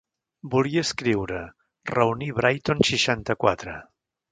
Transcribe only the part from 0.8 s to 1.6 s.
escriure,